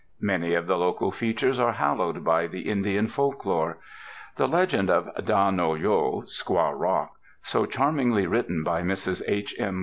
[0.19, 3.77] Many of the local features are hallowed by the Indian folk lore.
[4.35, 9.21] The legend of Dah nol yo Squaw Rock, so charmingly written by Mrs.
[9.27, 9.53] H.
[9.59, 9.79] M.